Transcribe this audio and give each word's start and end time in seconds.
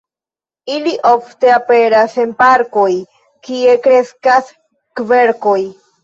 Ili 0.75 0.91
ofte 1.09 1.49
aperas 1.55 2.15
en 2.23 2.31
parkoj, 2.39 2.85
kie 3.49 3.75
kreskas 3.83 4.49
kverkoj. 5.01 5.59